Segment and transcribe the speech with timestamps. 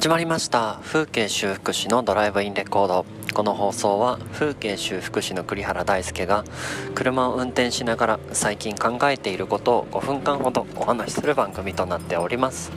[0.00, 0.80] 始まりました。
[0.82, 3.04] 風景修復師のドライブインレコード。
[3.34, 6.42] この放送は風景修復師の栗原大輔が
[6.94, 12.72] 車を運転しながら最近考えていることを5分間ほどお話しする番組となっております、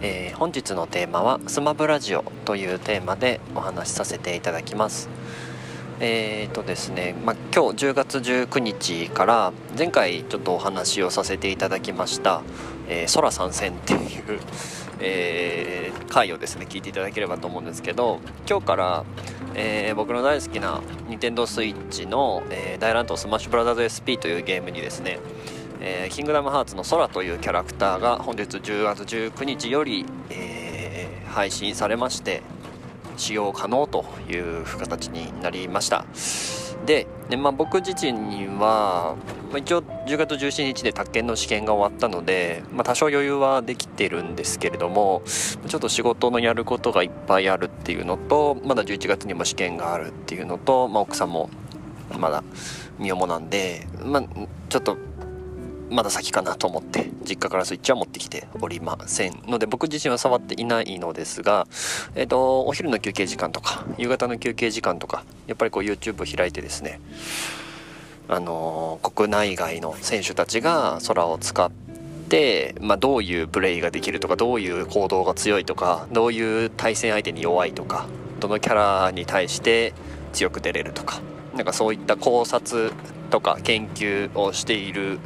[0.00, 5.10] えー、本日のテーマはスマブラジオというテーマでお話しさせていただきます。
[6.00, 12.42] えーとですね、まあ、今日10月19日から前回ちょっとお話をさせていただきました
[12.88, 14.00] 「えー、空参戦」っていう
[14.98, 18.18] えー、回をですね聞いていただければと思うんですけど
[18.48, 19.04] 今日から、
[19.54, 25.18] えー、僕の大好きな NintendoSwitch の、えー、大乱闘スマッシュブラザーズ SP というゲームにですね
[25.78, 32.42] えー、キングダムハーツのソラというキャラクターが本日10月19日より、えー、配信されまして
[33.16, 36.04] 使用可能という形になりました。
[36.84, 39.16] でで、まあ、僕自身には、
[39.50, 45.22] まあ、一応10月17日で宅建の試験が終わったので、まあ、多少余裕はできてるんですけれども
[45.66, 51.50] ちょっと仕事のやることがいっぱいあるっていうのとまだ11月にも試験があるっていうのと、まあ、奥さんも
[52.16, 52.44] まだ
[52.98, 54.22] 身重なんで、まあ、
[54.68, 54.96] ちょっと
[55.90, 59.42] まだ先かなと思って実家からスイッチは持ってきておりません。
[59.46, 61.66] ので僕自身は触っていないのですが、
[62.14, 67.00] えーと、お昼の休憩時間とか夕方の休憩時間とかやっぱりこう YouTube を開いてですね
[68.28, 71.70] あのー、国内外の選手たちが空を使っ
[72.28, 78.06] て、まあ、どういうプレイができるとかどういう行動が強いとかどういう対戦相手に弱いとか
[78.40, 79.94] どのキャラに対して
[80.32, 81.20] 強く出れるとか
[81.54, 82.92] なんかそういった考察
[83.30, 85.18] とか研究をしている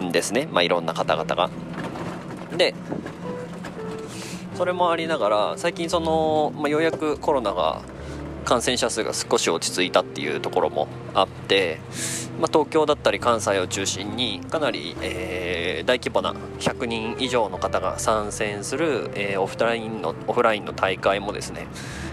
[0.00, 1.50] んですね、まあ、いろんな方々が。
[2.56, 2.74] で
[4.54, 7.82] それもありながら最近その、まあ、ようやくコロナが
[8.44, 11.78] 感染者数が少し落ち着いたっていうところもあって、
[12.40, 21.68] まあ、東京だったり関西を中心にかなり、えー、大規模な100人以上の方が参戦する、えー、オフラインのオフラインの大会もですね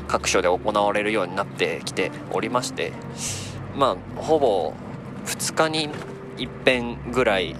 [0.07, 2.91] 各所で行われるようになってきておりまして
[3.75, 4.73] まあほぼ
[5.25, 5.89] 2日に
[6.37, 7.55] 一遍ぐらい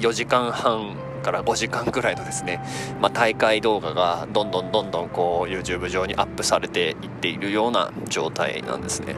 [0.00, 2.60] 4時間半から5時間ぐらいのですね、
[3.00, 9.16] まあ、大会動画がどんどんどんどんこう YouTube 上にアップされていっているような状態なんですね。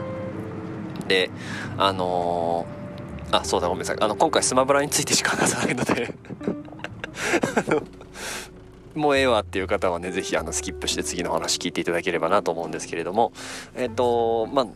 [1.07, 1.31] で
[1.77, 3.97] あのー、あそうだごめんなさい。
[3.99, 6.13] あの今回スマブラについてしか話さないので。
[8.95, 13.31] もうええわっていう方はね是非あのスキップして次の話聞いていただければなと思うんですけれども。
[13.75, 14.67] えっ、とまあ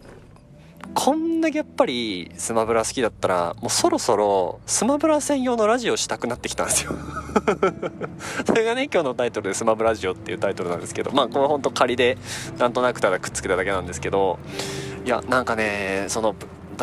[0.94, 6.94] こんだけやっぱりスマブラ好きだったらもうそろそろスマブラ専用のラジオしたくなってきたんですよ。
[8.46, 12.18] それがね今日のタイトルで「スマブラジオ」っていうタイトルなんですけどまあこれほんと仮で
[12.58, 14.40] なんとなくただくっつけただけなんですけど
[15.06, 16.36] いやなんかねその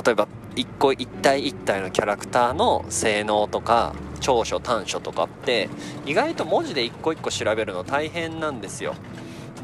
[0.05, 5.69] 例えば一個一体一体のキャラクターの性能とか長所短所とかって
[6.07, 8.95] 意外と文字で一個一個調べるの大変なんですよ。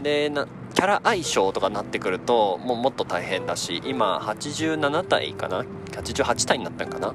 [0.02, 0.30] で
[0.74, 7.14] キャラ相性とかになってくるともうもっと大変だし今87体かな88体になったんかな？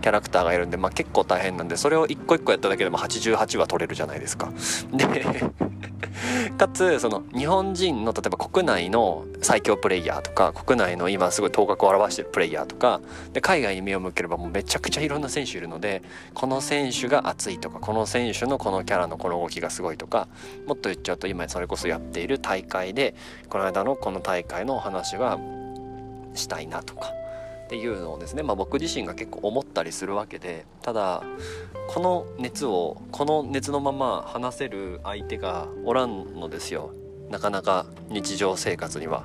[0.00, 4.52] キャラクターがいるんで、まあ、結構大変なんでそれを一個一個やっただけでも88は取れるじゃないですか。
[4.92, 5.06] で
[6.56, 13.00] かつその日本人の例えば国内の最強プレイヤーとか国内の今すごい頭角を表してるプレイヤーとか
[13.32, 16.02] で海外に目を向ければもうめちゃくちゃいろんな選手いるので
[16.32, 20.28] この選手が熱いとかこの選手のこのキャラのこの動きがすごいとか
[20.66, 23.14] もっと言っちゃうと今それこそやっている大会で
[23.48, 25.38] この間のこの大会のお話が
[26.34, 27.12] したいなとか。
[27.64, 31.22] っていうのをですね、まあ、僕自身が結構思ったりするわけでただ
[31.88, 36.92] この熱をこの熱のまま話せる相手がおらんのですよ
[37.30, 39.24] なかなか日常生活には。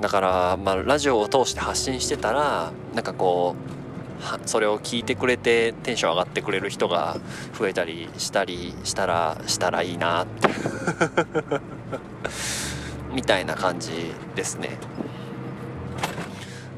[0.00, 7.18] だから、まあ、ラジオを通して発信してたらなんかこうそれを聞いてくれてテンション上がってくれる人が
[7.58, 10.48] 増えたりしたりしたらしたらいいなって
[13.12, 13.90] みたいな感じ
[14.34, 14.78] ですね。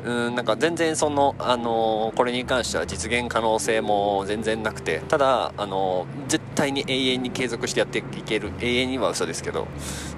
[0.04, 9.66] うんなんか全然その、あのー、これに関しては実現可能性も全然なくてただ、あのー、絶対に永遠に継続してやっていける永遠には嘘ですけど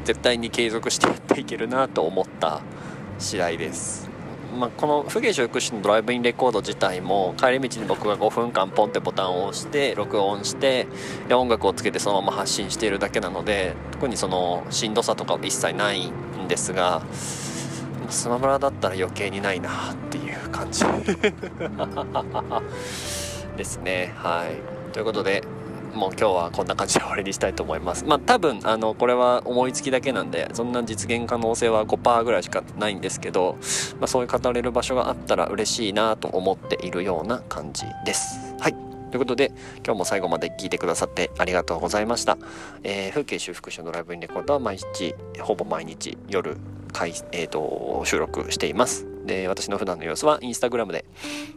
[0.05, 2.63] 絶対に継続してやっていけるなと思った
[3.19, 4.11] 次第です。
[4.57, 10.87] まあ、この不芸所福祉のドライブインレコード自体も帰り道に僕が5分間ポンってボタンを押して録音して
[11.29, 17.03] で音楽をつけてそのまま発信しているだけなので特にそのしんどさとかは一切ないんですが
[18.09, 20.85] スマブラだったら余計にないなっていう感じ。
[23.57, 24.13] ですね。
[24.17, 24.93] はい。
[24.93, 25.43] ということで
[25.97, 28.05] もう今日はこんな感じで終わりにしたいと思います。
[28.05, 33.57] まあ多分あのこれは思いつきだけなんでそんな実現可能性は5%ぐらいしかないんですけど、
[33.99, 38.55] まあ、そういう語れる場所があったら嬉しいなと思っているような感じです。
[38.61, 38.75] はい。
[39.11, 39.53] ということで
[39.85, 42.37] 今日も最後まで聞いてくださってありがとうございました、
[42.83, 46.59] えー、風景修復書のライブインレコードは毎日ほぼ毎日夜
[47.33, 51.05] えーと収録していますで、私の普段の様子はインスタグラムで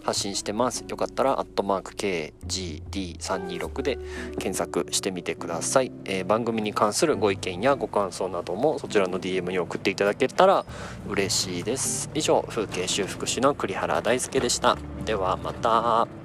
[0.03, 0.83] 発信してます。
[0.88, 3.97] よかったら、アットマーク KGD326 で
[4.39, 10.65] 検索してみてください、えー、番組に関するご意見やご感想などもそちらの DM に送っていただけたら
[11.07, 12.09] 嬉しいです。
[12.13, 14.77] 以上、風景修復師の栗原大輔でした。
[15.06, 16.19] ではまた。